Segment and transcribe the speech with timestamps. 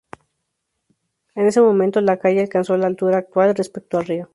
[1.35, 4.29] En ese momento la calle alcanzó la altura actual respecto al río.